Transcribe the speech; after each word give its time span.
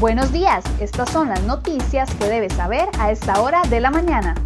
Buenos 0.00 0.32
días, 0.32 0.64
estas 0.80 1.10
son 1.10 1.28
las 1.28 1.42
noticias 1.42 2.08
que 2.14 2.26
debes 2.26 2.52
saber 2.52 2.88
a 3.00 3.10
esta 3.10 3.42
hora 3.42 3.62
de 3.68 3.80
la 3.80 3.90
mañana. 3.90 4.36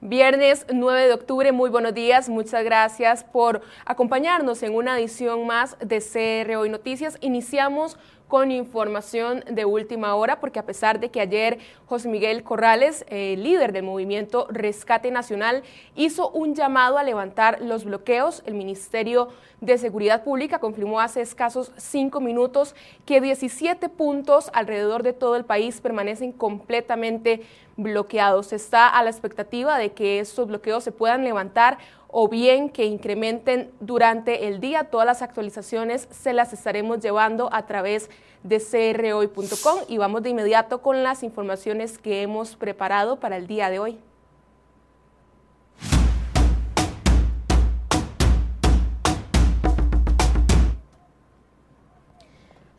Viernes 0.00 0.64
9 0.72 1.08
de 1.08 1.12
octubre, 1.12 1.52
muy 1.52 1.68
buenos 1.68 1.92
días, 1.92 2.30
muchas 2.30 2.64
gracias 2.64 3.24
por 3.24 3.60
acompañarnos 3.84 4.62
en 4.62 4.74
una 4.74 4.98
edición 4.98 5.46
más 5.46 5.76
de 5.80 6.00
CR 6.00 6.70
Noticias. 6.70 7.18
Iniciamos 7.20 7.98
con 8.28 8.52
información 8.52 9.42
de 9.50 9.64
última 9.64 10.14
hora, 10.14 10.38
porque 10.38 10.58
a 10.58 10.66
pesar 10.66 11.00
de 11.00 11.10
que 11.10 11.20
ayer 11.20 11.58
José 11.86 12.08
Miguel 12.08 12.44
Corrales, 12.44 13.04
eh, 13.08 13.34
líder 13.38 13.72
del 13.72 13.84
movimiento 13.84 14.46
Rescate 14.50 15.10
Nacional, 15.10 15.62
hizo 15.96 16.30
un 16.30 16.54
llamado 16.54 16.98
a 16.98 17.02
levantar 17.02 17.60
los 17.62 17.84
bloqueos, 17.84 18.42
el 18.46 18.54
Ministerio 18.54 19.28
de 19.60 19.78
Seguridad 19.78 20.22
Pública 20.22 20.60
confirmó 20.60 21.00
hace 21.00 21.22
escasos 21.22 21.72
cinco 21.76 22.20
minutos 22.20 22.74
que 23.06 23.20
17 23.20 23.88
puntos 23.88 24.50
alrededor 24.52 25.02
de 25.02 25.14
todo 25.14 25.34
el 25.34 25.44
país 25.44 25.80
permanecen 25.80 26.32
completamente 26.32 27.42
bloqueados. 27.76 28.52
Está 28.52 28.88
a 28.88 29.02
la 29.02 29.10
expectativa 29.10 29.78
de 29.78 29.92
que 29.92 30.20
estos 30.20 30.48
bloqueos 30.48 30.84
se 30.84 30.92
puedan 30.92 31.24
levantar 31.24 31.78
o 32.08 32.28
bien 32.28 32.70
que 32.70 32.86
incrementen 32.86 33.70
durante 33.80 34.48
el 34.48 34.60
día. 34.60 34.84
Todas 34.84 35.06
las 35.06 35.22
actualizaciones 35.22 36.08
se 36.10 36.32
las 36.32 36.52
estaremos 36.52 37.00
llevando 37.00 37.48
a 37.52 37.66
través 37.66 38.10
de 38.42 38.58
crhoy.com 38.58 39.80
y 39.88 39.98
vamos 39.98 40.22
de 40.22 40.30
inmediato 40.30 40.82
con 40.82 41.02
las 41.02 41.22
informaciones 41.22 41.98
que 41.98 42.22
hemos 42.22 42.56
preparado 42.56 43.20
para 43.20 43.36
el 43.36 43.46
día 43.46 43.70
de 43.70 43.78
hoy. 43.78 43.98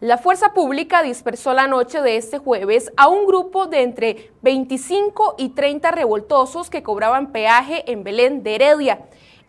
La 0.02 0.17
fuerza 0.17 0.53
pública 0.53 1.03
dispersó 1.03 1.53
la 1.53 1.67
noche 1.67 2.02
de 2.02 2.16
este 2.16 2.38
jueves 2.38 2.89
a 2.95 3.09
un 3.09 3.25
grupo 3.25 3.67
de 3.67 3.81
entre 3.81 4.31
25 4.44 5.36
y 5.38 5.50
30 5.50 5.92
revoltosos 5.92 6.69
que 6.69 6.83
cobraban 6.83 7.33
peaje 7.33 7.83
en 7.92 8.05
Belén 8.05 8.42
de 8.42 8.55
Heredia. 8.55 9.02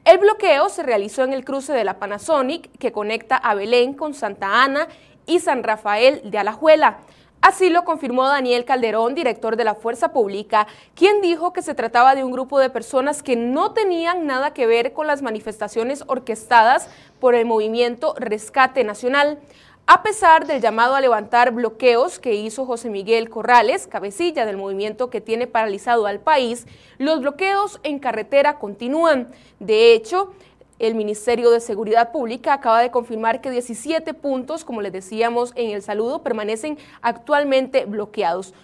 El 0.04 0.18
bloqueo 0.18 0.68
se 0.68 0.82
realizó 0.82 1.22
en 1.22 1.34
el 1.34 1.44
cruce 1.44 1.72
de 1.72 1.84
la 1.84 2.00
Panasonic 2.00 2.68
que 2.78 2.90
conecta 2.90 3.36
a 3.36 3.54
Belén 3.54 3.94
con 3.94 4.12
Santa 4.12 4.64
Ana 4.64 4.88
y 5.24 5.38
San 5.38 5.62
Rafael 5.62 6.20
de 6.24 6.38
Alajuela. 6.38 6.98
Así 7.42 7.70
lo 7.70 7.84
confirmó 7.84 8.26
Daniel 8.26 8.64
Calderón, 8.64 9.14
director 9.14 9.56
de 9.56 9.64
la 9.64 9.74
Fuerza 9.74 10.12
Pública, 10.12 10.66
quien 10.94 11.22
dijo 11.22 11.52
que 11.52 11.62
se 11.62 11.74
trataba 11.74 12.14
de 12.14 12.24
un 12.24 12.32
grupo 12.32 12.58
de 12.58 12.68
personas 12.70 13.22
que 13.22 13.34
no 13.34 13.72
tenían 13.72 14.26
nada 14.26 14.52
que 14.52 14.66
ver 14.66 14.92
con 14.92 15.06
las 15.06 15.22
manifestaciones 15.22 16.04
orquestadas 16.08 16.90
por 17.18 17.34
el 17.34 17.46
movimiento 17.46 18.14
Rescate 18.18 18.84
Nacional. 18.84 19.38
A 19.86 20.02
pesar 20.02 20.46
del 20.46 20.60
llamado 20.60 20.94
a 20.94 21.00
levantar 21.00 21.52
bloqueos 21.52 22.18
que 22.18 22.34
hizo 22.34 22.64
José 22.64 22.90
Miguel 22.90 23.28
Corrales, 23.28 23.86
cabecilla 23.88 24.46
del 24.46 24.56
movimiento 24.56 25.10
que 25.10 25.20
tiene 25.20 25.46
paralizado 25.46 26.06
al 26.06 26.20
país, 26.20 26.66
los 26.98 27.20
bloqueos 27.20 27.80
en 27.82 27.98
carretera 27.98 28.58
continúan. 28.58 29.32
De 29.58 29.92
hecho, 29.92 30.32
el 30.78 30.94
Ministerio 30.94 31.50
de 31.50 31.60
Seguridad 31.60 32.12
Pública 32.12 32.54
acaba 32.54 32.80
de 32.80 32.90
confirmar 32.90 33.40
que 33.40 33.50
17 33.50 34.14
puntos, 34.14 34.64
como 34.64 34.80
les 34.80 34.92
decíamos 34.92 35.52
en 35.56 35.70
el 35.70 35.82
saludo, 35.82 36.22
permanecen 36.22 36.78
actualmente 37.02 37.84
bloqueados. 37.84 38.54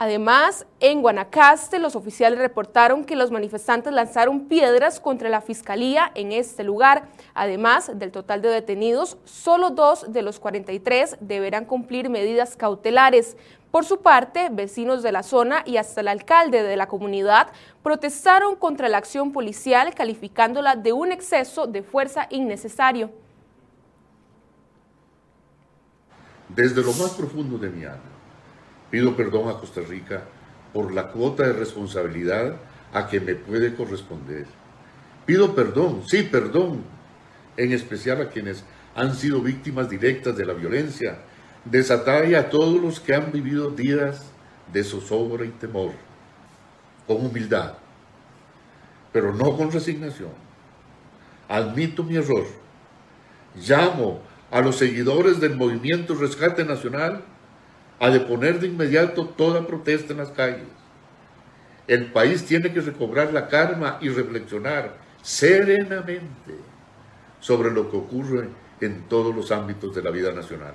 Además, 0.00 0.64
en 0.78 1.02
Guanacaste, 1.02 1.80
los 1.80 1.96
oficiales 1.96 2.38
reportaron 2.38 3.04
que 3.04 3.16
los 3.16 3.32
manifestantes 3.32 3.92
lanzaron 3.92 4.46
piedras 4.46 5.00
contra 5.00 5.28
la 5.28 5.40
fiscalía 5.40 6.12
en 6.14 6.30
este 6.30 6.62
lugar. 6.62 7.08
Además 7.34 7.90
del 7.98 8.12
total 8.12 8.40
de 8.40 8.48
detenidos, 8.48 9.16
solo 9.24 9.70
dos 9.70 10.12
de 10.12 10.22
los 10.22 10.38
43 10.38 11.16
deberán 11.20 11.64
cumplir 11.64 12.10
medidas 12.10 12.54
cautelares. 12.54 13.36
Por 13.72 13.84
su 13.84 14.00
parte, 14.00 14.50
vecinos 14.52 15.02
de 15.02 15.10
la 15.10 15.24
zona 15.24 15.64
y 15.66 15.78
hasta 15.78 16.00
el 16.00 16.06
alcalde 16.06 16.62
de 16.62 16.76
la 16.76 16.86
comunidad 16.86 17.48
protestaron 17.82 18.54
contra 18.54 18.88
la 18.88 18.98
acción 18.98 19.32
policial, 19.32 19.92
calificándola 19.96 20.76
de 20.76 20.92
un 20.92 21.10
exceso 21.10 21.66
de 21.66 21.82
fuerza 21.82 22.28
innecesario. 22.30 23.10
Desde 26.48 26.84
lo 26.84 26.92
más 26.92 27.10
profundo 27.16 27.58
de 27.58 27.68
mi 27.68 27.84
alma 27.84 28.17
Pido 28.90 29.16
perdón 29.16 29.48
a 29.48 29.58
Costa 29.58 29.80
Rica 29.80 30.22
por 30.72 30.92
la 30.92 31.08
cuota 31.08 31.44
de 31.44 31.52
responsabilidad 31.52 32.56
a 32.92 33.06
que 33.06 33.20
me 33.20 33.34
puede 33.34 33.74
corresponder. 33.74 34.46
Pido 35.26 35.54
perdón, 35.54 36.02
sí, 36.06 36.22
perdón, 36.22 36.82
en 37.56 37.72
especial 37.72 38.22
a 38.22 38.30
quienes 38.30 38.64
han 38.94 39.14
sido 39.14 39.42
víctimas 39.42 39.90
directas 39.90 40.36
de 40.36 40.46
la 40.46 40.54
violencia, 40.54 41.18
desatada 41.64 42.38
a 42.38 42.48
todos 42.48 42.80
los 42.80 42.98
que 43.00 43.14
han 43.14 43.30
vivido 43.30 43.70
días 43.70 44.30
de 44.72 44.82
zozobra 44.82 45.44
y 45.44 45.50
temor, 45.50 45.92
con 47.06 47.26
humildad, 47.26 47.74
pero 49.12 49.34
no 49.34 49.56
con 49.56 49.70
resignación. 49.70 50.30
Admito 51.48 52.02
mi 52.02 52.16
error. 52.16 52.46
Llamo 53.54 54.20
a 54.50 54.60
los 54.60 54.76
seguidores 54.76 55.40
del 55.40 55.56
movimiento 55.56 56.14
Rescate 56.14 56.64
Nacional 56.64 57.22
a 58.00 58.10
deponer 58.10 58.60
de 58.60 58.68
inmediato 58.68 59.26
toda 59.26 59.66
protesta 59.66 60.12
en 60.12 60.18
las 60.18 60.30
calles. 60.30 60.66
El 61.86 62.12
país 62.12 62.44
tiene 62.44 62.72
que 62.72 62.80
recobrar 62.80 63.32
la 63.32 63.48
calma 63.48 63.98
y 64.00 64.08
reflexionar 64.08 64.96
serenamente 65.22 66.54
sobre 67.40 67.70
lo 67.70 67.90
que 67.90 67.96
ocurre 67.96 68.48
en 68.80 69.08
todos 69.08 69.34
los 69.34 69.50
ámbitos 69.50 69.94
de 69.94 70.02
la 70.02 70.10
vida 70.10 70.32
nacional. 70.32 70.74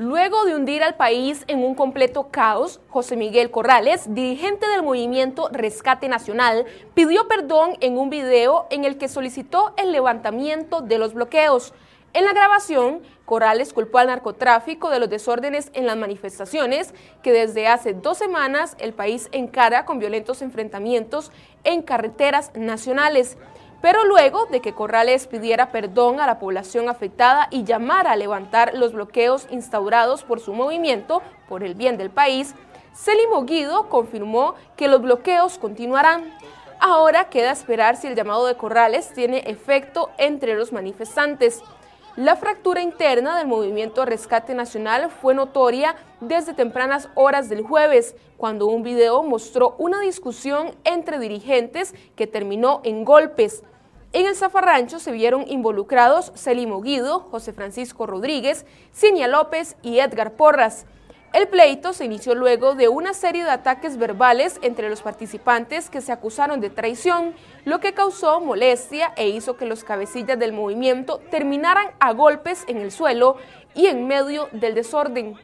Luego 0.00 0.44
de 0.44 0.54
hundir 0.54 0.84
al 0.84 0.94
país 0.94 1.42
en 1.48 1.58
un 1.58 1.74
completo 1.74 2.28
caos, 2.30 2.80
José 2.88 3.16
Miguel 3.16 3.50
Corrales, 3.50 4.14
dirigente 4.14 4.68
del 4.68 4.84
movimiento 4.84 5.48
Rescate 5.52 6.08
Nacional, 6.08 6.66
pidió 6.94 7.26
perdón 7.26 7.72
en 7.80 7.98
un 7.98 8.08
video 8.08 8.68
en 8.70 8.84
el 8.84 8.96
que 8.96 9.08
solicitó 9.08 9.74
el 9.76 9.90
levantamiento 9.90 10.82
de 10.82 10.98
los 10.98 11.14
bloqueos. 11.14 11.74
En 12.18 12.24
la 12.24 12.32
grabación, 12.32 13.02
Corrales 13.26 13.72
culpó 13.72 13.98
al 13.98 14.08
narcotráfico 14.08 14.90
de 14.90 14.98
los 14.98 15.08
desórdenes 15.08 15.70
en 15.72 15.86
las 15.86 15.96
manifestaciones 15.96 16.92
que 17.22 17.32
desde 17.32 17.68
hace 17.68 17.94
dos 17.94 18.18
semanas 18.18 18.74
el 18.80 18.92
país 18.92 19.28
encara 19.30 19.84
con 19.84 20.00
violentos 20.00 20.42
enfrentamientos 20.42 21.30
en 21.62 21.80
carreteras 21.80 22.50
nacionales. 22.56 23.38
Pero 23.80 24.04
luego 24.04 24.46
de 24.46 24.60
que 24.60 24.72
Corrales 24.72 25.28
pidiera 25.28 25.70
perdón 25.70 26.18
a 26.18 26.26
la 26.26 26.40
población 26.40 26.88
afectada 26.88 27.46
y 27.52 27.62
llamara 27.62 28.10
a 28.10 28.16
levantar 28.16 28.74
los 28.74 28.94
bloqueos 28.94 29.46
instaurados 29.52 30.24
por 30.24 30.40
su 30.40 30.52
movimiento 30.52 31.22
por 31.48 31.62
el 31.62 31.76
bien 31.76 31.98
del 31.98 32.10
país, 32.10 32.56
Celimo 32.96 33.44
Guido 33.44 33.88
confirmó 33.88 34.56
que 34.74 34.88
los 34.88 35.00
bloqueos 35.00 35.56
continuarán. 35.56 36.36
Ahora 36.80 37.28
queda 37.28 37.52
esperar 37.52 37.96
si 37.96 38.08
el 38.08 38.16
llamado 38.16 38.44
de 38.46 38.56
Corrales 38.56 39.12
tiene 39.12 39.44
efecto 39.46 40.10
entre 40.18 40.54
los 40.54 40.72
manifestantes. 40.72 41.62
La 42.18 42.34
fractura 42.34 42.82
interna 42.82 43.38
del 43.38 43.46
movimiento 43.46 44.04
Rescate 44.04 44.52
Nacional 44.52 45.08
fue 45.08 45.36
notoria 45.36 45.94
desde 46.20 46.52
tempranas 46.52 47.08
horas 47.14 47.48
del 47.48 47.62
jueves, 47.62 48.16
cuando 48.36 48.66
un 48.66 48.82
video 48.82 49.22
mostró 49.22 49.76
una 49.78 50.00
discusión 50.00 50.74
entre 50.82 51.20
dirigentes 51.20 51.94
que 52.16 52.26
terminó 52.26 52.80
en 52.82 53.04
golpes. 53.04 53.62
En 54.12 54.26
el 54.26 54.34
zafarrancho 54.34 54.98
se 54.98 55.12
vieron 55.12 55.44
involucrados 55.46 56.32
Celimo 56.34 56.82
Guido, 56.82 57.20
José 57.20 57.52
Francisco 57.52 58.04
Rodríguez, 58.04 58.66
Cinia 58.92 59.28
López 59.28 59.76
y 59.82 60.00
Edgar 60.00 60.32
Porras. 60.32 60.86
El 61.34 61.46
pleito 61.46 61.92
se 61.92 62.06
inició 62.06 62.34
luego 62.34 62.74
de 62.74 62.88
una 62.88 63.12
serie 63.12 63.44
de 63.44 63.50
ataques 63.50 63.98
verbales 63.98 64.58
entre 64.62 64.88
los 64.88 65.02
participantes 65.02 65.90
que 65.90 66.00
se 66.00 66.10
acusaron 66.10 66.60
de 66.60 66.70
traición, 66.70 67.34
lo 67.66 67.80
que 67.80 67.92
causó 67.92 68.40
molestia 68.40 69.12
e 69.14 69.28
hizo 69.28 69.58
que 69.58 69.66
los 69.66 69.84
cabecillas 69.84 70.38
del 70.38 70.54
movimiento 70.54 71.20
terminaran 71.30 71.88
a 72.00 72.12
golpes 72.12 72.64
en 72.66 72.78
el 72.78 72.90
suelo 72.90 73.36
y 73.74 73.86
en 73.86 74.06
medio 74.06 74.48
del 74.52 74.74
desorden. 74.74 75.36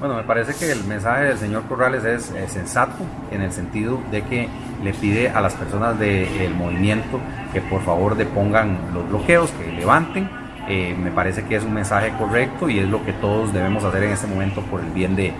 Bueno, 0.00 0.14
me 0.14 0.22
parece 0.22 0.54
que 0.54 0.72
el 0.72 0.82
mensaje 0.84 1.24
del 1.24 1.38
señor 1.38 1.64
Corrales 1.68 2.04
es, 2.04 2.32
sensato 2.50 3.04
en 3.30 3.42
el 3.42 3.52
sentido 3.52 4.00
de 4.10 4.22
que 4.22 4.48
le 4.82 4.94
pide 4.94 5.28
a 5.28 5.42
las 5.42 5.54
personas 5.54 5.98
del 5.98 6.54
movimiento 6.54 7.20
que 7.52 7.60
por 7.60 7.82
favor 7.82 8.16
depongan 8.16 8.78
los 8.94 9.06
bloqueos, 9.08 9.50
que 9.50 9.72
levanten 9.72 10.45
eh, 10.68 10.96
me 10.98 11.10
parece 11.10 11.44
que 11.44 11.56
es 11.56 11.64
un 11.64 11.74
mensaje 11.74 12.12
correcto 12.18 12.68
y 12.68 12.78
es 12.78 12.88
lo 12.88 13.04
que 13.04 13.12
todos 13.12 13.52
debemos 13.52 13.84
hacer 13.84 14.04
en 14.04 14.10
este 14.10 14.26
momento 14.26 14.60
por 14.62 14.80
el 14.80 14.90
bien 14.90 15.16
de, 15.16 15.32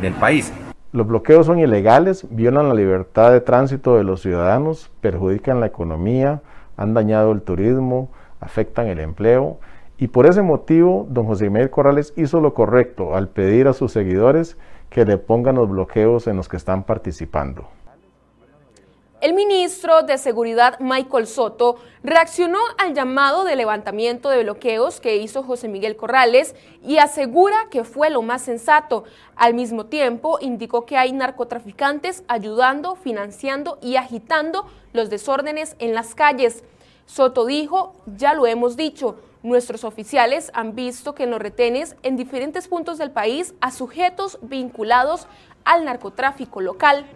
del 0.00 0.12
país. 0.14 0.52
Los 0.92 1.06
bloqueos 1.06 1.46
son 1.46 1.58
ilegales, 1.58 2.26
violan 2.30 2.68
la 2.68 2.74
libertad 2.74 3.32
de 3.32 3.40
tránsito 3.40 3.96
de 3.96 4.04
los 4.04 4.22
ciudadanos, 4.22 4.90
perjudican 5.00 5.58
la 5.58 5.66
economía, 5.66 6.42
han 6.76 6.94
dañado 6.94 7.32
el 7.32 7.42
turismo, 7.42 8.10
afectan 8.40 8.88
el 8.88 9.00
empleo 9.00 9.58
Y 9.96 10.08
por 10.08 10.26
ese 10.26 10.42
motivo, 10.42 11.06
don 11.08 11.26
José 11.26 11.50
Miguel 11.50 11.70
Corrales 11.70 12.12
hizo 12.16 12.40
lo 12.40 12.52
correcto 12.52 13.14
al 13.16 13.28
pedir 13.28 13.68
a 13.68 13.72
sus 13.72 13.92
seguidores 13.92 14.58
que 14.90 15.04
le 15.04 15.18
pongan 15.18 15.54
los 15.54 15.68
bloqueos 15.68 16.26
en 16.26 16.36
los 16.36 16.48
que 16.48 16.56
están 16.56 16.82
participando. 16.82 17.68
El 19.24 19.32
ministro 19.32 20.02
de 20.02 20.18
Seguridad 20.18 20.78
Michael 20.80 21.26
Soto 21.26 21.76
reaccionó 22.02 22.58
al 22.76 22.92
llamado 22.92 23.44
de 23.44 23.56
levantamiento 23.56 24.28
de 24.28 24.42
bloqueos 24.42 25.00
que 25.00 25.16
hizo 25.16 25.42
José 25.42 25.66
Miguel 25.66 25.96
Corrales 25.96 26.54
y 26.82 26.98
asegura 26.98 27.56
que 27.70 27.84
fue 27.84 28.10
lo 28.10 28.20
más 28.20 28.42
sensato. 28.42 29.04
Al 29.34 29.54
mismo 29.54 29.86
tiempo, 29.86 30.36
indicó 30.42 30.84
que 30.84 30.98
hay 30.98 31.12
narcotraficantes 31.12 32.22
ayudando, 32.28 32.96
financiando 32.96 33.78
y 33.80 33.96
agitando 33.96 34.66
los 34.92 35.08
desórdenes 35.08 35.74
en 35.78 35.94
las 35.94 36.14
calles. 36.14 36.62
Soto 37.06 37.46
dijo, 37.46 37.94
ya 38.18 38.34
lo 38.34 38.46
hemos 38.46 38.76
dicho, 38.76 39.16
nuestros 39.42 39.84
oficiales 39.84 40.50
han 40.52 40.74
visto 40.74 41.14
que 41.14 41.22
en 41.22 41.30
los 41.30 41.40
retenes 41.40 41.96
en 42.02 42.18
diferentes 42.18 42.68
puntos 42.68 42.98
del 42.98 43.10
país 43.10 43.54
a 43.62 43.70
sujetos 43.70 44.38
vinculados 44.42 45.28
al 45.64 45.86
narcotráfico 45.86 46.60
local 46.60 47.06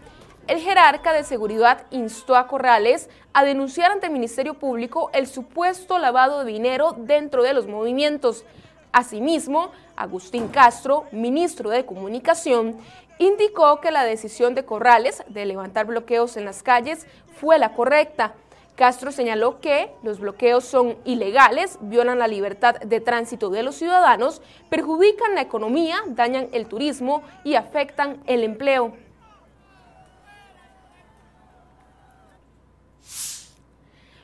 el 0.49 0.61
jerarca 0.61 1.13
de 1.13 1.25
seguridad 1.25 1.85
instó 1.91 2.35
a 2.35 2.47
Corrales 2.47 3.11
a 3.35 3.45
denunciar 3.45 3.93
ante 3.93 4.07
el 4.07 4.13
Ministerio 4.13 4.55
Público 4.55 5.11
el 5.13 5.27
supuesto 5.27 5.99
lavado 5.99 6.43
de 6.43 6.51
dinero 6.51 6.97
dentro 6.97 7.43
de 7.43 7.53
los 7.53 7.67
movimientos. 7.67 8.47
Asimismo, 8.91 9.71
Agustín 9.95 10.49
Castro, 10.49 11.05
ministro 11.13 11.69
de 11.69 11.85
Comunicación, 11.85 12.79
indicó 13.19 13.81
que 13.83 13.91
la 13.91 14.05
decisión 14.05 14.55
de 14.55 14.65
Corrales 14.65 15.23
de 15.29 15.45
levantar 15.45 15.85
bloqueos 15.85 16.39
en 16.39 16.47
las 16.47 16.63
calles 16.63 17.07
fue 17.39 17.59
la 17.59 17.75
correcta. 17.75 18.33
Castro 18.75 19.13
señaló 19.13 19.61
que 19.61 19.91
los 20.03 20.19
bloqueos 20.19 20.65
son 20.65 20.97
ilegales, 21.05 21.79
violan 21.83 22.21
la 22.21 22.29
libertad 22.29 22.77
de 22.77 23.01
tránsito 23.01 23.51
de 23.51 23.65
los 23.65 23.75
ciudadanos, 23.75 24.41
perjudican 24.71 25.35
la 25.35 25.43
economía, 25.43 25.99
dañan 26.07 26.49
el 26.53 26.67
turismo 26.67 27.23
y 27.45 27.57
afectan 27.57 28.23
el 28.27 28.45
empleo. 28.45 28.95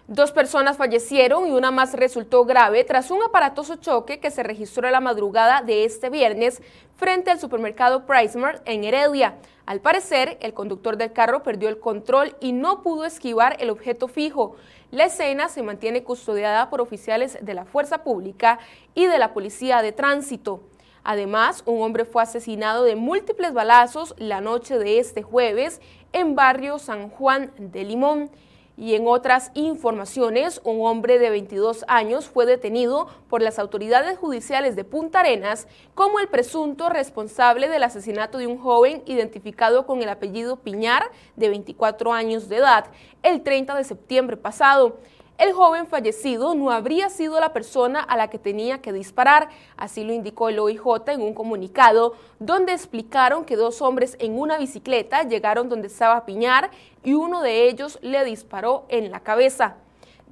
Dos 0.07 0.33
personas 0.33 0.77
fallecieron 0.77 1.49
y 1.49 1.53
una 1.53 1.71
más 1.71 1.95
resultó 1.95 2.45
grave 2.45 2.85
tras 2.85 3.11
un 3.11 3.23
aparatoso 3.23 3.77
choque 3.77 4.21
que 4.21 4.31
se 4.31 4.43
registró 4.43 4.91
la 4.91 5.01
madrugada 5.01 5.63
de 5.63 5.87
este 5.87 6.11
viernes 6.11 6.61
frente 6.97 7.31
al 7.31 7.41
supermercado 7.41 8.05
Pricemart 8.05 8.61
en 8.69 8.85
Heredia. 8.85 9.39
Al 9.65 9.81
parecer, 9.81 10.37
el 10.43 10.53
conductor 10.53 10.99
del 10.99 11.15
carro 11.15 11.43
perdió 11.43 11.71
el 11.71 11.81
control 11.81 12.37
y 12.41 12.53
no 12.53 12.83
pudo 12.83 13.07
esquivar 13.07 13.57
el 13.61 13.71
objeto 13.71 14.07
fijo. 14.07 14.57
La 14.91 15.05
escena 15.05 15.49
se 15.49 15.63
mantiene 15.63 16.05
custodiada 16.05 16.69
por 16.69 16.83
oficiales 16.83 17.39
de 17.41 17.55
la 17.55 17.65
Fuerza 17.65 18.05
Pública 18.05 18.59
y 18.95 19.07
de 19.07 19.19
la 19.19 19.33
Policía 19.33 19.81
de 19.81 19.93
Tránsito. 19.93 20.61
Además, 21.03 21.63
un 21.65 21.81
hombre 21.83 22.05
fue 22.05 22.23
asesinado 22.23 22.85
de 22.85 22.95
múltiples 22.95 23.55
balazos 23.55 24.15
la 24.19 24.43
noche 24.43 24.79
de 24.79 24.99
este 24.99 25.23
jueves 25.23 25.81
en 26.13 26.35
barrio 26.35 26.79
San 26.79 27.09
Juan 27.09 27.53
de 27.57 27.85
Limón. 27.85 28.31
Y 28.77 28.97
en 28.97 29.07
otras 29.07 29.53
informaciones, 29.55 30.61
un 30.65 30.85
hombre 30.85 31.21
de 31.21 31.31
22 31.31 31.85
años 31.87 32.27
fue 32.27 32.45
detenido 32.45 33.07
por 33.29 33.41
las 33.41 33.61
autoridades 33.61 34.19
judiciales 34.19 34.75
de 34.75 34.83
Punta 34.83 35.21
Arenas 35.21 35.69
como 35.95 36.19
el 36.19 36.27
presunto 36.27 36.89
responsable 36.89 37.69
del 37.69 37.85
asesinato 37.85 38.39
de 38.39 38.49
un 38.49 38.59
joven 38.59 39.03
identificado 39.07 39.87
con 39.87 40.03
el 40.03 40.09
apellido 40.09 40.57
Piñar, 40.57 41.05
de 41.37 41.51
24 41.51 42.13
años 42.13 42.49
de 42.49 42.57
edad, 42.57 42.87
el 43.23 43.43
30 43.43 43.77
de 43.77 43.85
septiembre 43.85 44.37
pasado. 44.37 44.99
El 45.37 45.53
joven 45.53 45.89
fallecido 45.89 46.55
no 46.55 46.71
habría 46.71 47.11
sido 47.11 47.41
la 47.41 47.53
persona 47.53 47.99
a 47.99 48.17
la 48.17 48.29
que 48.29 48.39
tenía 48.39 48.81
que 48.81 48.93
disparar, 48.93 49.49
así 49.77 50.05
lo 50.05 50.13
indicó 50.13 50.49
el 50.49 50.61
OIJ 50.61 51.09
en 51.09 51.23
un 51.23 51.35
comunicado, 51.35 52.15
donde 52.39 52.73
explicaron 52.73 53.45
que 53.45 53.57
dos 53.57 53.83
hombres 53.83 54.17
en 54.21 54.39
una 54.39 54.59
bicicleta 54.59 55.25
llegaron 55.25 55.69
donde 55.69 55.89
estaba 55.89 56.25
Piñar 56.25 56.71
y 57.03 57.15
uno 57.15 57.43
de 57.43 57.69
ellos 57.69 57.99
le 58.01 58.25
disparó 58.25 58.85
en 58.89 59.11
la 59.11 59.21
cabeza. 59.21 59.75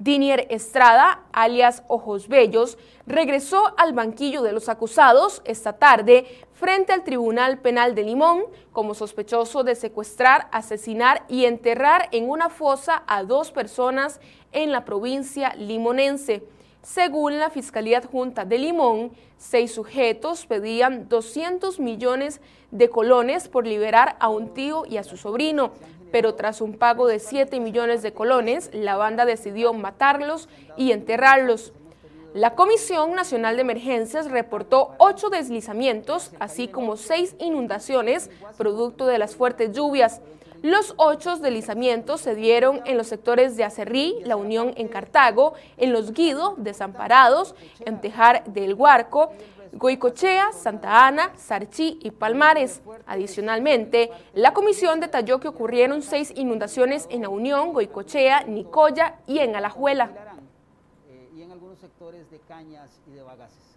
Dinier 0.03 0.49
Estrada, 0.51 1.21
alias 1.33 1.85
Ojos 1.87 2.27
Bellos, 2.27 2.77
regresó 3.07 3.73
al 3.77 3.93
banquillo 3.93 4.43
de 4.43 4.51
los 4.51 4.69
acusados 4.69 5.43
esta 5.45 5.75
tarde 5.75 6.27
frente 6.55 6.93
al 6.93 7.05
Tribunal 7.05 7.61
Penal 7.61 7.95
de 7.95 8.03
Limón 8.03 8.43
como 8.73 8.95
sospechoso 8.95 9.63
de 9.63 9.77
secuestrar, 9.77 10.49
asesinar 10.51 11.25
y 11.29 11.45
enterrar 11.45 12.09
en 12.11 12.29
una 12.29 12.49
fosa 12.49 13.05
a 13.07 13.23
dos 13.23 13.53
personas 13.53 14.21
en 14.51 14.73
la 14.73 14.85
provincia 14.85 15.55
limonense. 15.55 16.43
Según 16.83 17.39
la 17.39 17.51
Fiscalía 17.51 17.99
Adjunta 17.99 18.45
de 18.45 18.59
Limón, 18.59 19.13
seis 19.39 19.73
sujetos 19.73 20.47
pedían 20.47 21.09
200 21.09 21.79
millones 21.79 22.41
de 22.73 22.91
colones 22.91 23.47
por 23.47 23.69
liberar 23.69 24.17
a 24.19 24.31
un 24.31 24.53
tío 24.53 24.85
y 24.85 24.97
a 24.97 25.05
su 25.05 25.17
sobrino, 25.17 25.71
pero 26.13 26.35
tras 26.35 26.61
un 26.61 26.75
pago 26.79 27.09
de 27.09 27.19
7 27.19 27.59
millones 27.59 28.03
de 28.03 28.13
colones, 28.13 28.71
la 28.73 28.97
banda 28.97 29.25
decidió 29.25 29.73
matarlos 29.73 30.49
y 30.77 30.93
enterrarlos. 30.93 31.73
La 32.35 32.55
Comisión 32.55 33.15
Nacional 33.15 33.57
de 33.57 33.63
Emergencias 33.63 34.31
reportó 34.31 34.95
ocho 34.99 35.29
deslizamientos, 35.29 36.31
así 36.39 36.69
como 36.69 36.97
seis 36.97 37.35
inundaciones 37.39 38.31
producto 38.57 39.07
de 39.07 39.19
las 39.19 39.35
fuertes 39.35 39.73
lluvias. 39.73 40.23
Los 40.63 40.95
ocho 40.97 41.37
deslizamientos 41.37 42.21
se 42.21 42.35
dieron 42.35 42.81
en 42.87 42.97
los 42.97 43.09
sectores 43.09 43.57
de 43.57 43.65
Acerrí, 43.65 44.15
La 44.25 44.37
Unión 44.37 44.73
en 44.77 44.89
Cartago, 44.89 45.55
en 45.77 45.93
Los 45.93 46.13
Guido, 46.15 46.55
Desamparados, 46.57 47.55
en 47.85 48.01
Tejar 48.01 48.45
del 48.45 48.75
Huarco, 48.75 49.33
Goicochea, 49.73 50.53
Santa 50.53 51.07
Ana, 51.07 51.33
Sarchí 51.37 51.99
y 52.03 52.11
Palmares. 52.11 52.83
Adicionalmente, 53.07 54.11
la 54.35 54.53
comisión 54.53 55.01
detalló 55.01 55.41
que 55.41 55.49
ocurrieron 55.49 56.03
seis 56.03 56.33
inundaciones 56.37 57.07
en 57.11 57.23
La 57.23 57.31
Unión, 57.31 57.73
Goicochea, 57.73 58.45
Nicoya 58.45 59.19
y 59.27 59.39
en 59.39 59.57
Alajuela. 59.57 60.11
Eh, 61.09 61.31
y 61.35 61.43
en 61.43 61.53
algunos 61.53 61.79
sectores 61.79 62.31
de 62.31 62.39
Cañas 62.41 63.01
y 63.07 63.13
de 63.13 63.23
Bagaces. 63.23 63.73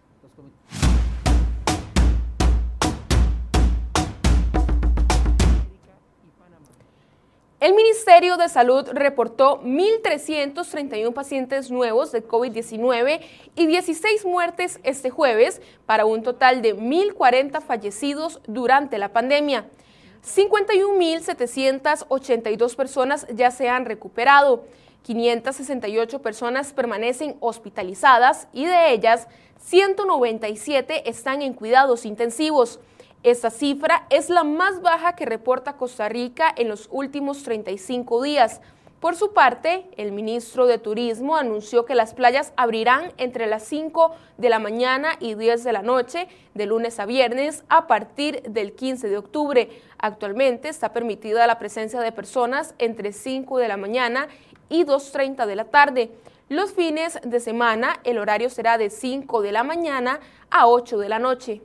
El 7.62 7.74
Ministerio 7.74 8.35
de 8.35 8.50
Salud 8.50 8.85
reportó 8.91 9.62
1.331 9.62 11.13
pacientes 11.13 11.71
nuevos 11.71 12.12
de 12.12 12.27
COVID-19 12.27 13.21
y 13.55 13.65
16 13.65 14.25
muertes 14.25 14.81
este 14.83 15.09
jueves 15.09 15.62
para 15.85 16.03
un 16.03 16.21
total 16.21 16.62
de 16.62 16.75
1.040 16.75 17.62
fallecidos 17.62 18.41
durante 18.45 18.97
la 18.97 19.13
pandemia. 19.13 19.69
51.782 20.25 22.75
personas 22.75 23.25
ya 23.33 23.51
se 23.51 23.69
han 23.69 23.85
recuperado, 23.85 24.65
568 25.03 26.21
personas 26.21 26.74
permanecen 26.74 27.38
hospitalizadas 27.39 28.50
y 28.51 28.65
de 28.65 28.91
ellas 28.91 29.29
197 29.63 31.09
están 31.09 31.41
en 31.41 31.53
cuidados 31.53 32.05
intensivos. 32.05 32.81
Esta 33.25 33.50
cifra 33.50 34.05
es 34.12 34.29
la 34.29 34.44
más 34.44 34.84
baja 34.84 35.15
que 35.15 35.25
reporta 35.25 35.77
Costa 35.77 36.08
Rica 36.08 36.53
en 36.55 36.70
los 36.70 36.88
últimos 36.91 37.41
35 37.41 38.22
días. 38.22 38.62
Por 39.00 39.15
su 39.15 39.34
parte, 39.34 39.89
el 39.98 40.12
ministro 40.12 40.67
de 40.67 40.77
Turismo 40.77 41.36
anunció 41.36 41.86
que 41.86 41.96
las 41.96 42.13
playas 42.13 42.53
abrirán 42.55 43.13
entre 43.17 43.48
las 43.48 43.63
5 43.63 44.12
de 44.38 44.50
la 44.50 44.60
mañana 44.60 45.13
y 45.20 45.34
10 45.34 45.63
de 45.63 45.74
la 45.74 45.82
noche, 45.82 46.27
de 46.53 46.67
lunes 46.67 47.00
a 47.00 47.08
viernes, 47.08 47.63
a 47.67 47.88
partir 47.88 48.44
del 48.44 48.74
15 48.74 49.10
de 49.10 49.17
octubre. 49.17 49.70
Actualmente 49.98 50.70
está 50.70 50.94
permitida 50.94 51.48
la 51.48 51.58
presencia 51.58 52.01
de 52.01 52.12
personas 52.12 52.75
entre 52.77 53.12
5 53.12 53.58
de 53.58 53.67
la 53.67 53.77
mañana 53.77 54.27
y 54.70 54.86
2.30 54.86 55.48
de 55.48 55.55
la 55.55 55.65
tarde. 55.65 56.12
Los 56.48 56.74
fines 56.74 57.17
de 57.24 57.39
semana 57.39 58.00
el 58.03 58.20
horario 58.20 58.51
será 58.51 58.77
de 58.77 58.91
5 58.91 59.41
de 59.41 59.51
la 59.51 59.63
mañana 59.63 60.20
a 60.51 60.67
8 60.67 61.00
de 61.00 61.10
la 61.10 61.17
noche. 61.17 61.63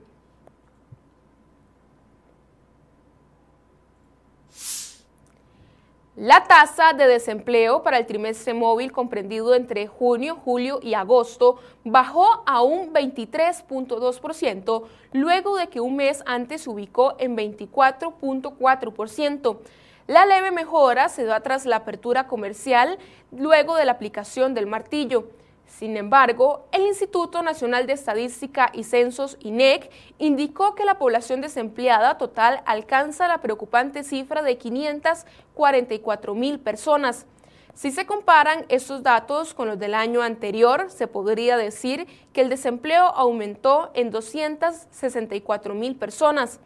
La 6.21 6.45
tasa 6.45 6.93
de 6.93 7.07
desempleo 7.07 7.83
para 7.83 7.97
el 7.97 8.05
trimestre 8.05 8.53
móvil 8.53 8.93
comprendido 8.93 9.55
entre 9.55 9.87
junio, 9.87 10.37
julio 10.37 10.79
y 10.83 10.93
agosto 10.93 11.59
bajó 11.83 12.43
a 12.45 12.61
un 12.61 12.93
23.2%, 12.93 14.85
luego 15.12 15.57
de 15.57 15.69
que 15.69 15.81
un 15.81 15.97
mes 15.97 16.23
antes 16.27 16.61
se 16.61 16.69
ubicó 16.69 17.15
en 17.19 17.39
24.4%. 17.39 19.61
La 20.09 20.27
leve 20.27 20.50
mejora 20.50 21.09
se 21.09 21.25
da 21.25 21.41
tras 21.41 21.65
la 21.65 21.77
apertura 21.77 22.27
comercial 22.27 22.99
luego 23.33 23.77
de 23.77 23.87
la 23.87 23.93
aplicación 23.93 24.53
del 24.53 24.67
martillo. 24.67 25.31
Sin 25.79 25.97
embargo, 25.97 26.67
el 26.73 26.83
Instituto 26.83 27.43
Nacional 27.43 27.87
de 27.87 27.95
Estadística 27.95 28.71
y 28.75 28.85
Censos, 28.85 29.39
INEC, 29.41 29.91
indicó 30.19 30.75
que 30.75 30.85
la 30.85 30.99
población 30.99 31.41
desempleada 31.41 32.19
total 32.19 32.62
alcanza 32.67 33.29
la 33.29 33.41
preocupante 33.41 34.03
cifra 34.03 34.43
de 34.43 34.59
544 34.59 36.35
mil 36.35 36.59
personas. 36.59 37.25
Si 37.73 37.93
se 37.93 38.05
comparan 38.05 38.67
estos 38.69 39.03
datos 39.03 39.55
con 39.55 39.69
los 39.69 39.79
del 39.79 39.95
año 39.95 40.23
anterior, 40.23 40.91
se 40.91 41.07
podría 41.07 41.57
decir 41.57 42.07
que 42.33 42.43
el 42.43 42.50
desempleo 42.50 43.07
aumentó 43.07 43.91
en 43.95 44.11
264 44.11 45.75
mil 45.75 45.97
personas. 45.97 46.61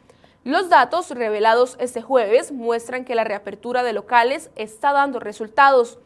Los 0.44 0.70
datos 0.70 1.10
revelados 1.10 1.76
este 1.78 2.02
jueves 2.02 2.52
muestran 2.52 3.04
que 3.04 3.14
la 3.14 3.24
reapertura 3.24 3.82
de 3.82 3.92
locales 3.92 4.50
está 4.56 4.92
dando 4.92 5.20
resultados. 5.20 5.98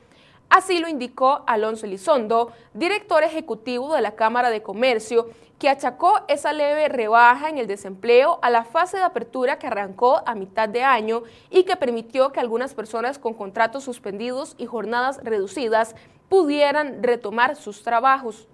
Así 0.50 0.78
lo 0.78 0.88
indicó 0.88 1.42
Alonso 1.46 1.86
Elizondo, 1.86 2.52
director 2.72 3.22
ejecutivo 3.22 3.94
de 3.94 4.00
la 4.00 4.16
Cámara 4.16 4.50
de 4.50 4.62
Comercio, 4.62 5.28
que 5.58 5.68
achacó 5.68 6.20
esa 6.28 6.52
leve 6.52 6.88
rebaja 6.88 7.48
en 7.48 7.58
el 7.58 7.66
desempleo 7.66 8.38
a 8.42 8.48
la 8.48 8.64
fase 8.64 8.96
de 8.96 9.02
apertura 9.02 9.58
que 9.58 9.66
arrancó 9.66 10.22
a 10.24 10.34
mitad 10.34 10.68
de 10.68 10.84
año 10.84 11.22
y 11.50 11.64
que 11.64 11.76
permitió 11.76 12.32
que 12.32 12.40
algunas 12.40 12.74
personas 12.74 13.18
con 13.18 13.34
contratos 13.34 13.84
suspendidos 13.84 14.54
y 14.56 14.66
jornadas 14.66 15.20
reducidas 15.22 15.96
pudieran 16.28 17.02
retomar 17.02 17.56
sus 17.56 17.82
trabajos. 17.82 18.46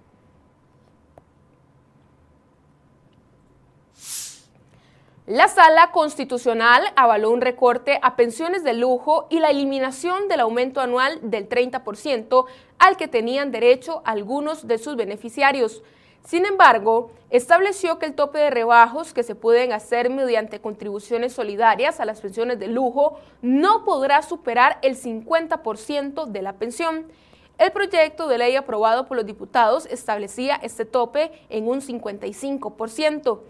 La 5.27 5.49
Sala 5.49 5.91
Constitucional 5.91 6.85
avaló 6.97 7.31
un 7.31 7.41
recorte 7.41 7.99
a 8.03 8.15
pensiones 8.15 8.63
de 8.63 8.75
lujo 8.75 9.27
y 9.31 9.39
la 9.39 9.49
eliminación 9.49 10.29
del 10.29 10.41
aumento 10.41 10.83
anual 10.83 11.19
del 11.23 11.49
30% 11.49 12.45
al 12.79 12.99
que 12.99 13.09
tenían 13.09 13.51
derecho 13.51 14.03
algunos 14.05 14.69
de 14.69 14.77
sus 14.77 14.97
beneficiarios. 14.97 15.83
Sin 16.27 16.45
embargo, 16.45 17.11
estableció 17.31 17.99
que 17.99 18.05
el 18.05 18.15
tope 18.15 18.39
de 18.39 18.51
rebajos 18.51 19.15
que 19.15 19.23
se 19.23 19.35
pueden 19.35 19.73
hacer 19.73 20.11
mediante 20.11 20.61
contribuciones 20.61 21.33
solidarias 21.33 22.01
a 22.01 22.05
las 22.05 22.21
pensiones 22.21 22.59
de 22.59 22.69
lujo 22.69 23.19
no 23.41 23.83
podrá 23.87 24.21
superar 24.21 24.79
el 24.83 24.95
50% 24.95 26.27
de 26.27 26.43
la 26.43 26.53
pensión. 26.59 27.11
El 27.57 27.73
proyecto 27.73 28.29
de 28.29 28.37
ley 28.37 28.57
aprobado 28.57 29.07
por 29.07 29.17
los 29.17 29.25
diputados 29.25 29.87
establecía 29.87 30.57
este 30.57 30.85
tope 30.85 31.33
en 31.49 31.67
un 31.67 31.81
55%. 31.81 33.41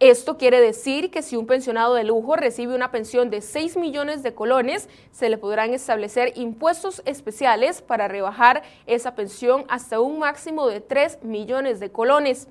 Esto 0.00 0.36
quiere 0.36 0.60
decir 0.60 1.12
que 1.12 1.22
si 1.22 1.36
un 1.36 1.46
pensionado 1.46 1.94
de 1.94 2.02
lujo 2.02 2.34
recibe 2.34 2.74
una 2.74 2.90
pensión 2.90 3.30
de 3.30 3.40
6 3.40 3.76
millones 3.76 4.24
de 4.24 4.34
colones, 4.34 4.88
se 5.12 5.28
le 5.28 5.38
podrán 5.38 5.72
establecer 5.72 6.32
impuestos 6.34 7.00
especiales 7.04 7.80
para 7.80 8.08
rebajar 8.08 8.64
esa 8.86 9.14
pensión 9.14 9.64
hasta 9.68 10.00
un 10.00 10.18
máximo 10.18 10.66
de 10.66 10.80
3 10.80 11.22
millones 11.22 11.78
de 11.78 11.92
colones. 11.92 12.48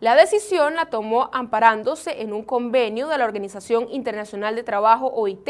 La 0.00 0.16
decisión 0.16 0.74
la 0.74 0.86
tomó 0.86 1.28
amparándose 1.32 2.22
en 2.22 2.32
un 2.32 2.42
convenio 2.42 3.08
de 3.08 3.18
la 3.18 3.24
Organización 3.24 3.88
Internacional 3.90 4.56
de 4.56 4.62
Trabajo, 4.62 5.06
OIT, 5.06 5.48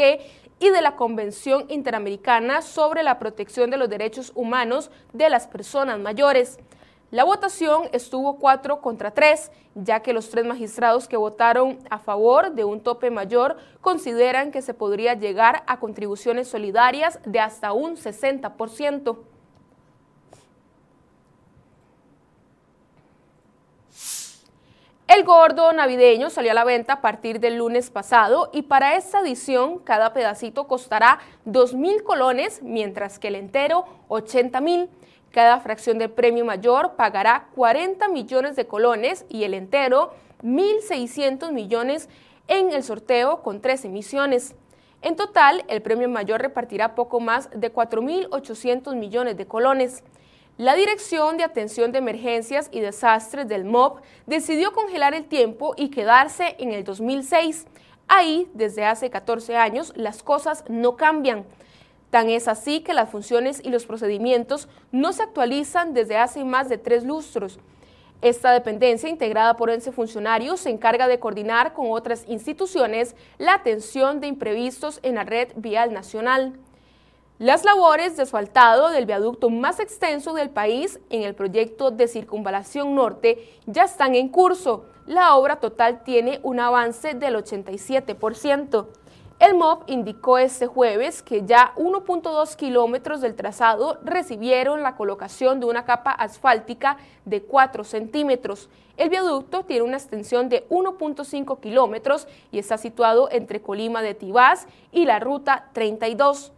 y 0.59 0.69
de 0.69 0.81
la 0.81 0.95
Convención 0.95 1.65
Interamericana 1.69 2.61
sobre 2.61 3.03
la 3.03 3.19
Protección 3.19 3.69
de 3.69 3.77
los 3.77 3.89
Derechos 3.89 4.31
Humanos 4.35 4.89
de 5.13 5.29
las 5.29 5.47
Personas 5.47 5.99
Mayores. 5.99 6.59
La 7.09 7.23
votación 7.23 7.83
estuvo 7.93 8.37
4 8.37 8.81
contra 8.81 9.11
3, 9.11 9.49
ya 9.75 10.01
que 10.01 10.11
los 10.11 10.29
tres 10.29 10.45
magistrados 10.45 11.07
que 11.07 11.15
votaron 11.15 11.79
a 11.89 11.99
favor 11.99 12.51
de 12.51 12.65
un 12.65 12.81
tope 12.81 13.11
mayor 13.11 13.55
consideran 13.79 14.51
que 14.51 14.61
se 14.61 14.73
podría 14.73 15.13
llegar 15.13 15.63
a 15.67 15.79
contribuciones 15.79 16.49
solidarias 16.49 17.19
de 17.25 17.39
hasta 17.39 17.71
un 17.71 17.95
60%. 17.95 19.17
El 25.07 25.23
gordo 25.23 25.71
navideño 25.71 26.29
salió 26.29 26.51
a 26.51 26.53
la 26.53 26.65
venta 26.65 26.93
a 26.93 27.01
partir 27.01 27.39
del 27.39 27.55
lunes 27.55 27.89
pasado 27.89 28.49
y 28.51 28.63
para 28.63 28.97
esta 28.97 29.21
edición 29.21 29.79
cada 29.79 30.11
pedacito 30.11 30.67
costará 30.67 31.19
2.000 31.45 32.03
colones, 32.03 32.61
mientras 32.61 33.17
que 33.17 33.29
el 33.29 33.35
entero 33.35 33.85
80.000. 34.09 34.89
Cada 35.37 35.59
fracción 35.59 35.99
del 35.99 36.09
premio 36.09 36.45
mayor 36.45 36.95
pagará 36.95 37.49
40 37.53 38.07
millones 38.07 38.55
de 38.55 38.65
colones 38.65 39.23
y 39.29 39.43
el 39.43 39.53
entero 39.53 40.11
1.600 40.41 41.51
millones 41.51 42.09
en 42.47 42.71
el 42.71 42.81
sorteo 42.81 43.43
con 43.43 43.61
tres 43.61 43.85
emisiones. 43.85 44.55
En 45.03 45.15
total, 45.15 45.63
el 45.67 45.83
premio 45.83 46.09
mayor 46.09 46.41
repartirá 46.41 46.95
poco 46.95 47.19
más 47.19 47.51
de 47.53 47.71
4.800 47.71 48.95
millones 48.95 49.37
de 49.37 49.45
colones. 49.45 50.03
La 50.57 50.73
Dirección 50.73 51.37
de 51.37 51.43
Atención 51.43 51.91
de 51.91 51.99
Emergencias 51.99 52.69
y 52.71 52.79
Desastres 52.79 53.47
del 53.47 53.63
MOB 53.63 54.01
decidió 54.25 54.73
congelar 54.73 55.13
el 55.13 55.25
tiempo 55.25 55.75
y 55.77 55.89
quedarse 55.89 56.55
en 56.57 56.71
el 56.71 56.83
2006. 56.83 57.67
Ahí, 58.07 58.49
desde 58.55 58.85
hace 58.85 59.11
14 59.11 59.55
años, 59.55 59.93
las 59.95 60.23
cosas 60.23 60.63
no 60.67 60.95
cambian. 60.95 61.45
Tan 62.09 62.29
es 62.29 62.47
así 62.47 62.81
que 62.81 62.93
las 62.93 63.09
funciones 63.09 63.61
y 63.63 63.69
los 63.69 63.85
procedimientos 63.85 64.69
no 64.91 65.11
se 65.11 65.23
actualizan 65.23 65.93
desde 65.93 66.17
hace 66.17 66.43
más 66.43 66.69
de 66.69 66.77
tres 66.77 67.03
lustros. 67.03 67.59
Esta 68.21 68.51
dependencia, 68.51 69.09
integrada 69.09 69.57
por 69.57 69.69
11 69.69 69.91
funcionarios, 69.91 70.61
se 70.61 70.71
encarga 70.71 71.07
de 71.07 71.19
coordinar 71.19 71.73
con 71.73 71.91
otras 71.91 72.23
instituciones 72.27 73.15
la 73.37 73.53
atención 73.53 74.19
de 74.19 74.27
imprevistos 74.27 74.99
en 75.03 75.15
la 75.15 75.23
red 75.23 75.49
vial 75.55 75.93
nacional. 75.93 76.57
Las 77.37 77.63
labores 77.63 78.17
de 78.17 78.23
asfaltado 78.23 78.89
del 78.89 79.05
viaducto 79.05 79.51
más 79.51 79.79
extenso 79.79 80.33
del 80.33 80.49
país 80.49 80.99
en 81.11 81.21
el 81.21 81.35
proyecto 81.35 81.91
de 81.91 82.07
circunvalación 82.07 82.95
norte 82.95 83.59
ya 83.67 83.83
están 83.83 84.15
en 84.15 84.29
curso. 84.29 84.85
La 85.05 85.35
obra 85.35 85.57
total 85.57 86.03
tiene 86.03 86.39
un 86.41 86.59
avance 86.59 87.13
del 87.13 87.35
87%. 87.35 88.87
El 89.39 89.53
MOB 89.53 89.83
indicó 89.85 90.39
este 90.39 90.65
jueves 90.65 91.21
que 91.21 91.45
ya 91.45 91.71
1.2 91.75 92.55
kilómetros 92.55 93.21
del 93.21 93.35
trazado 93.35 93.99
recibieron 94.03 94.81
la 94.81 94.95
colocación 94.95 95.59
de 95.59 95.67
una 95.67 95.85
capa 95.85 96.09
asfáltica 96.09 96.97
de 97.23 97.43
4 97.43 97.83
centímetros. 97.83 98.67
El 98.97 99.09
viaducto 99.09 99.63
tiene 99.63 99.83
una 99.83 99.97
extensión 99.97 100.49
de 100.49 100.67
1.5 100.69 101.59
kilómetros 101.59 102.27
y 102.51 102.57
está 102.57 102.79
situado 102.79 103.29
entre 103.31 103.61
Colima 103.61 104.01
de 104.01 104.15
Tibás 104.15 104.65
y 104.91 105.05
la 105.05 105.19
Ruta 105.19 105.69
32. 105.73 106.51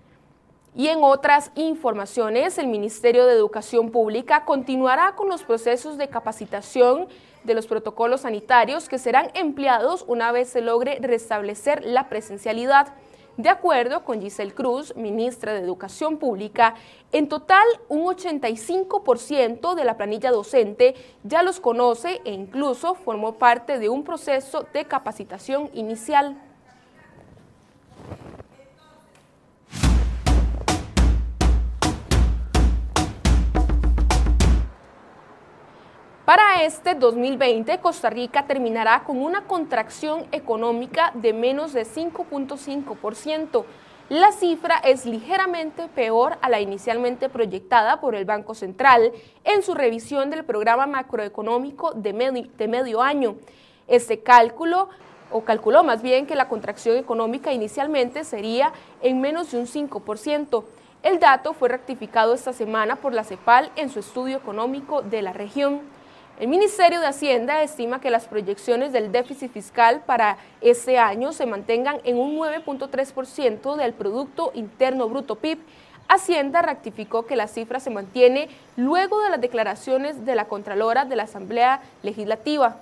Y 0.74 0.88
en 0.88 1.04
otras 1.04 1.52
informaciones, 1.56 2.58
el 2.58 2.68
Ministerio 2.68 3.26
de 3.26 3.34
Educación 3.34 3.92
Pública 3.92 4.46
continuará 4.46 5.18
con 5.18 5.28
los 5.28 5.44
procesos 5.44 5.98
de 5.98 6.08
capacitación 6.08 7.10
de 7.44 7.54
los 7.54 7.68
protocolos 7.68 8.22
sanitarios 8.22 8.90
que 8.90 8.98
serán 8.98 9.32
empleados 9.34 10.06
una 10.08 10.32
vez 10.32 10.50
se 10.50 10.62
logre 10.62 11.00
restablecer 11.02 11.84
la 11.86 12.10
presencialidad. 12.10 12.94
De 13.38 13.48
acuerdo 13.48 14.04
con 14.04 14.20
Giselle 14.20 14.54
Cruz, 14.54 14.94
ministra 14.98 15.54
de 15.54 15.62
Educación 15.62 16.18
Pública, 16.18 16.76
en 17.14 17.30
total 17.30 17.66
un 17.88 18.04
85% 18.04 19.76
de 19.76 19.86
la 19.86 19.96
planilla 19.96 20.30
docente 20.30 20.94
ya 21.24 21.42
los 21.42 21.62
conoce 21.62 22.22
e 22.26 22.34
incluso 22.34 22.96
formó 22.96 23.36
parte 23.36 23.80
de 23.80 23.88
un 23.88 24.04
proceso 24.04 24.66
de 24.74 24.84
capacitación 24.84 25.70
inicial. 25.74 26.49
Este 36.62 36.94
2020, 36.94 37.80
Costa 37.80 38.10
Rica 38.10 38.46
terminará 38.46 39.06
con 39.06 39.22
una 39.22 39.46
contracción 39.46 40.26
económica 40.34 41.14
de 41.14 41.32
menos 41.32 41.72
de 41.72 41.86
5.5%. 41.86 43.64
La 44.10 44.34
cifra 44.34 44.76
es 44.80 45.06
ligeramente 45.06 45.88
peor 45.88 46.38
a 46.42 46.50
la 46.50 46.60
inicialmente 46.60 47.30
proyectada 47.30 48.02
por 48.02 48.14
el 48.14 48.26
Banco 48.26 48.56
Central 48.56 49.14
en 49.46 49.64
su 49.64 49.74
revisión 49.74 50.30
del 50.30 50.44
programa 50.44 50.86
macroeconómico 50.86 51.94
de 51.94 52.12
de 52.58 52.68
medio 52.68 53.02
año. 53.02 53.38
Este 53.88 54.20
cálculo 54.20 54.90
o 55.32 55.46
calculó 55.46 55.86
más 55.86 56.02
bien 56.02 56.26
que 56.26 56.36
la 56.36 56.50
contracción 56.50 56.98
económica 56.98 57.54
inicialmente 57.54 58.26
sería 58.26 58.74
en 59.02 59.22
menos 59.22 59.52
de 59.52 59.60
un 59.60 59.66
5%. 59.66 60.66
El 61.04 61.20
dato 61.22 61.54
fue 61.54 61.70
rectificado 61.70 62.34
esta 62.34 62.52
semana 62.52 62.98
por 62.98 63.14
la 63.14 63.24
CEPAL 63.24 63.72
en 63.78 63.90
su 63.90 64.00
estudio 64.00 64.36
económico 64.36 65.02
de 65.02 65.22
la 65.22 65.32
región. 65.32 65.99
El 66.40 66.48
Ministerio 66.48 67.02
de 67.02 67.08
Hacienda 67.08 67.64
estima 67.64 68.00
que 68.00 68.10
las 68.10 68.26
proyecciones 68.26 68.94
del 68.94 69.12
déficit 69.12 69.52
fiscal 69.52 70.04
para 70.06 70.38
este 70.62 70.98
año 70.98 71.34
se 71.34 71.46
mantengan 71.46 72.00
en 72.06 72.18
un 72.18 72.38
9.3% 72.38 73.76
del 73.76 73.92
Producto 73.92 74.52
Interno 74.54 75.10
Bruto 75.10 75.36
PIB. 75.36 75.60
Hacienda 76.08 76.62
rectificó 76.62 77.26
que 77.26 77.36
la 77.36 77.50
cifra 77.50 77.82
se 77.82 77.90
mantiene 77.90 78.48
luego 78.78 79.22
de 79.22 79.32
las 79.32 79.42
declaraciones 79.42 80.26
de 80.26 80.36
la 80.36 80.46
Contralora 80.46 81.04
de 81.04 81.18
la 81.18 81.24
Asamblea 81.24 81.82
Legislativa. 82.04 82.78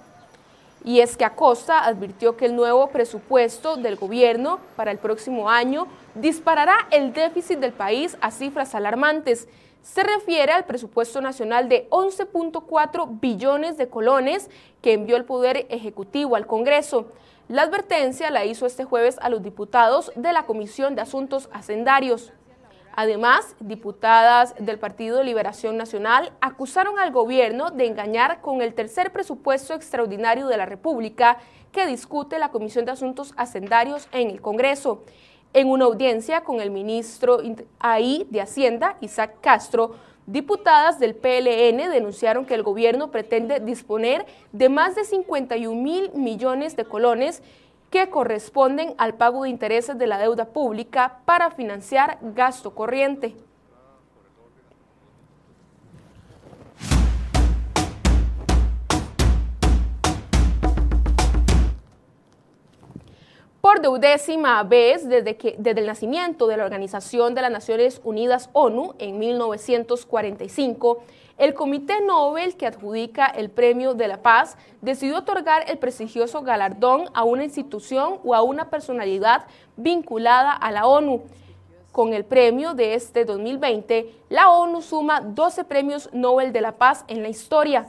Y 0.86 1.00
es 1.00 1.18
que 1.18 1.26
Acosta 1.26 1.84
advirtió 1.84 2.38
que 2.38 2.46
el 2.46 2.56
nuevo 2.56 2.90
presupuesto 2.90 3.76
del 3.76 3.96
gobierno 3.96 4.60
para 4.76 4.92
el 4.92 5.00
próximo 5.00 5.50
año 5.50 5.88
disparará 6.14 6.88
el 6.92 7.12
déficit 7.12 7.58
del 7.58 7.74
país 7.74 8.18
a 8.22 8.30
cifras 8.30 8.76
alarmantes 8.76 9.48
se 9.94 10.04
refiere 10.04 10.52
al 10.52 10.66
presupuesto 10.66 11.22
nacional 11.22 11.70
de 11.70 11.90
11.4 11.92 13.20
billones 13.22 13.78
de 13.78 13.88
colones 13.88 14.50
que 14.82 14.92
envió 14.92 15.16
el 15.16 15.24
Poder 15.24 15.66
Ejecutivo 15.70 16.36
al 16.36 16.46
Congreso. 16.46 17.08
La 17.48 17.62
advertencia 17.62 18.30
la 18.30 18.44
hizo 18.44 18.66
este 18.66 18.84
jueves 18.84 19.18
a 19.22 19.30
los 19.30 19.42
diputados 19.42 20.12
de 20.16 20.34
la 20.34 20.46
Comisión 20.46 20.96
de 20.96 21.02
Asuntos 21.02 21.50
Hacendarios. 21.54 22.34
Además, 22.98 23.56
diputadas 23.62 24.56
del 24.60 24.78
Partido 24.78 25.24
Liberación 25.24 25.78
Nacional 25.78 26.34
acusaron 26.42 27.00
al 27.00 27.12
gobierno 27.12 27.72
de 27.72 27.86
engañar 27.86 28.42
con 28.42 28.62
el 28.62 28.74
tercer 28.74 29.14
presupuesto 29.14 29.74
extraordinario 29.74 30.48
de 30.48 30.58
la 30.58 30.66
República 30.66 31.38
que 31.72 31.88
discute 31.88 32.40
la 32.40 32.50
Comisión 32.50 32.84
de 32.84 32.92
Asuntos 32.92 33.34
Hacendarios 33.38 34.10
en 34.12 34.32
el 34.32 34.42
Congreso. 34.42 35.06
En 35.58 35.70
una 35.70 35.86
audiencia 35.86 36.42
con 36.42 36.62
el 36.62 36.70
ministro 36.70 37.40
ahí 37.80 38.28
de 38.30 38.42
Hacienda, 38.42 38.96
Isaac 39.02 39.38
Castro, 39.42 39.96
diputadas 40.28 41.00
del 41.00 41.16
PLN 41.16 41.90
denunciaron 41.90 42.46
que 42.46 42.54
el 42.54 42.62
gobierno 42.62 43.10
pretende 43.10 43.60
disponer 43.60 44.28
de 44.52 44.70
más 44.70 44.94
de 44.94 45.04
51 45.04 45.82
mil 45.82 46.12
millones 46.14 46.76
de 46.76 46.86
colones 46.86 47.42
que 47.90 48.08
corresponden 48.12 48.94
al 49.00 49.16
pago 49.16 49.46
de 49.46 49.50
intereses 49.50 49.98
de 49.98 50.06
la 50.06 50.20
deuda 50.20 50.46
pública 50.46 51.22
para 51.26 51.50
financiar 51.50 52.20
gasto 52.22 52.76
corriente. 52.76 53.34
Por 63.78 63.84
deudécima 63.84 64.64
vez 64.64 65.08
desde, 65.08 65.38
que, 65.38 65.56
desde 65.60 65.82
el 65.82 65.86
nacimiento 65.86 66.48
de 66.48 66.58
la 66.58 66.64
Organización 66.64 67.36
de 67.36 67.44
las 67.44 67.52
Naciones 67.52 68.02
Unidas 68.04 68.50
ONU 68.54 68.96
en 68.98 69.20
1945, 69.20 71.04
el 71.38 71.54
Comité 71.54 72.02
Nobel 72.02 72.58
que 72.58 72.66
adjudica 72.66 73.28
el 73.28 73.52
Premio 73.52 73.94
de 73.94 74.08
la 74.08 74.24
Paz 74.24 74.58
decidió 74.82 75.20
otorgar 75.20 75.70
el 75.70 75.78
prestigioso 75.78 76.42
galardón 76.42 77.04
a 77.14 77.24
una 77.24 77.44
institución 77.44 78.16
o 78.24 78.34
a 78.34 78.42
una 78.42 78.72
personalidad 78.72 79.46
vinculada 79.76 80.54
a 80.54 80.72
la 80.72 80.88
ONU. 80.88 81.22
Con 81.92 82.14
el 82.14 82.26
premio 82.26 82.74
de 82.74 82.96
este 82.96 83.26
2020, 83.26 84.12
la 84.30 84.50
ONU 84.50 84.82
suma 84.82 85.22
12 85.22 85.66
premios 85.66 86.10
Nobel 86.14 86.52
de 86.52 86.62
la 86.62 86.80
Paz 86.80 87.06
en 87.08 87.22
la 87.22 87.30
historia. 87.30 87.86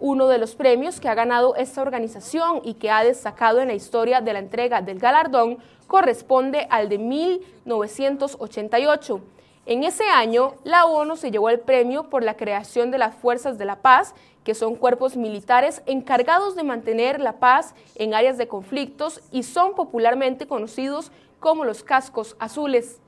Uno 0.00 0.28
de 0.28 0.38
los 0.38 0.54
premios 0.54 1.00
que 1.00 1.08
ha 1.08 1.14
ganado 1.14 1.56
esta 1.56 1.82
organización 1.82 2.60
y 2.64 2.74
que 2.74 2.90
ha 2.90 3.02
destacado 3.04 3.60
en 3.60 3.68
la 3.68 3.74
historia 3.74 4.20
de 4.20 4.32
la 4.32 4.38
entrega 4.38 4.82
del 4.82 4.98
galardón 4.98 5.58
corresponde 5.86 6.66
al 6.70 6.88
de 6.88 6.98
1988 6.98 9.20
en 9.68 9.84
ese 9.84 10.04
año, 10.04 10.54
la 10.64 10.86
ONU 10.86 11.18
se 11.18 11.30
llevó 11.30 11.50
el 11.50 11.60
premio 11.60 12.04
por 12.04 12.24
la 12.24 12.38
creación 12.38 12.90
de 12.90 12.96
las 12.96 13.14
Fuerzas 13.14 13.58
de 13.58 13.66
la 13.66 13.82
Paz, 13.82 14.14
que 14.42 14.54
son 14.54 14.76
cuerpos 14.76 15.14
militares 15.14 15.82
encargados 15.84 16.56
de 16.56 16.62
mantener 16.62 17.20
la 17.20 17.34
paz 17.34 17.74
en 17.94 18.14
áreas 18.14 18.38
de 18.38 18.48
conflictos 18.48 19.20
y 19.30 19.42
son 19.42 19.74
popularmente 19.74 20.46
conocidos 20.46 21.12
como 21.38 21.66
los 21.66 21.82
cascos 21.82 22.34
azules. 22.38 23.02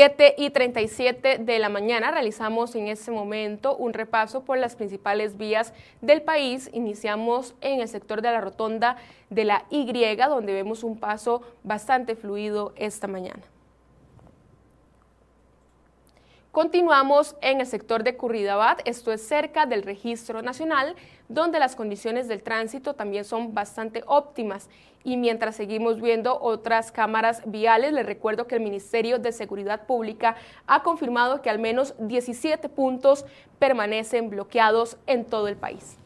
7 0.00 0.36
y 0.38 0.48
37 0.48 1.36
de 1.40 1.58
la 1.58 1.68
mañana 1.68 2.10
realizamos 2.10 2.74
en 2.74 2.88
este 2.88 3.10
momento 3.10 3.76
un 3.76 3.92
repaso 3.92 4.44
por 4.44 4.56
las 4.56 4.74
principales 4.74 5.36
vías 5.36 5.74
del 6.00 6.22
país. 6.22 6.70
Iniciamos 6.72 7.54
en 7.60 7.82
el 7.82 7.88
sector 7.88 8.22
de 8.22 8.30
la 8.30 8.40
rotonda 8.40 8.96
de 9.28 9.44
la 9.44 9.66
Y, 9.68 9.84
donde 10.16 10.54
vemos 10.54 10.84
un 10.84 10.98
paso 10.98 11.42
bastante 11.64 12.16
fluido 12.16 12.72
esta 12.76 13.08
mañana. 13.08 13.42
Continuamos 16.52 17.36
en 17.42 17.60
el 17.60 17.66
sector 17.66 18.02
de 18.02 18.16
Curridabat, 18.16 18.80
esto 18.84 19.12
es 19.12 19.24
cerca 19.24 19.66
del 19.66 19.84
registro 19.84 20.42
nacional, 20.42 20.96
donde 21.28 21.60
las 21.60 21.76
condiciones 21.76 22.26
del 22.26 22.42
tránsito 22.42 22.94
también 22.94 23.24
son 23.24 23.54
bastante 23.54 24.02
óptimas. 24.08 24.68
Y 25.04 25.16
mientras 25.16 25.54
seguimos 25.54 26.00
viendo 26.00 26.40
otras 26.40 26.90
cámaras 26.90 27.42
viales, 27.46 27.92
les 27.92 28.04
recuerdo 28.04 28.48
que 28.48 28.56
el 28.56 28.62
Ministerio 28.62 29.20
de 29.20 29.30
Seguridad 29.30 29.86
Pública 29.86 30.34
ha 30.66 30.82
confirmado 30.82 31.40
que 31.40 31.50
al 31.50 31.60
menos 31.60 31.94
17 32.00 32.68
puntos 32.68 33.24
permanecen 33.60 34.28
bloqueados 34.28 34.96
en 35.06 35.26
todo 35.26 35.46
el 35.46 35.54
país. 35.54 35.99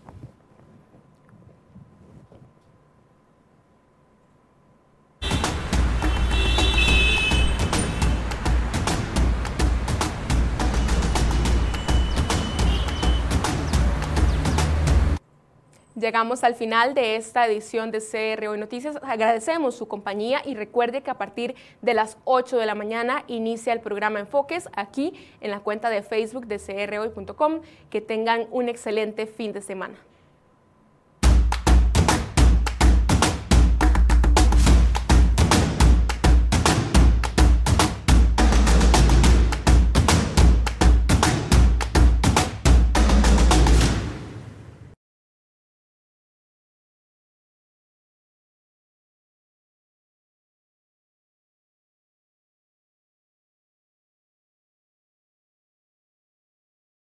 Llegamos 15.97 16.43
al 16.43 16.57
final 16.57 16.93
de 16.95 17.15
esta 17.15 17.47
edición 17.47 17.93
de 17.93 18.01
CR 18.01 18.49
Hoy 18.49 18.59
Noticias. 18.59 18.99
Agradecemos 19.03 19.77
su 19.77 19.87
compañía 19.87 20.43
y 20.45 20.57
recuerde 20.57 21.03
que 21.03 21.11
a 21.13 21.19
partir 21.19 21.55
de 21.83 21.95
las 21.95 22.19
8 22.25 22.59
de 22.59 22.67
la 22.67 22.75
mañana 22.75 23.23
inicia 23.29 23.73
el 23.73 23.79
programa 23.79 24.19
Enfoques 24.19 24.69
aquí 24.75 25.15
en 25.41 25.53
la 25.53 25.61
cuenta 25.61 25.91
de 25.91 26.03
Facebook 26.03 26.49
de 26.49 26.59
crhoy.com. 26.59 27.61
Que 27.91 28.01
tengan 28.01 28.49
un 28.51 28.69
excelente 28.69 29.29
fin 29.29 29.53
de 29.53 29.63
semana. 29.63 29.95